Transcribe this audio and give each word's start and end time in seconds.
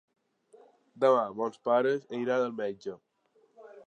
Demà 1.03 1.27
mons 1.41 1.61
pares 1.67 2.07
iran 2.21 2.47
al 2.47 2.57
metge. 2.63 2.95